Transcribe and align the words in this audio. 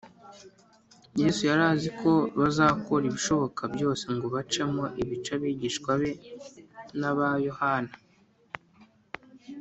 Yesu 1.21 1.41
yari 1.49 1.63
azi 1.73 1.89
ko 1.99 2.11
bazakora 2.39 3.03
ibishoboka 3.07 3.61
byose 3.75 4.05
ngo 4.15 4.27
bacemo 4.35 4.83
ibice 5.01 5.31
abigishwa 5.37 5.91
be 6.01 6.11
n’aba 6.99 7.27
Yohana 7.47 7.93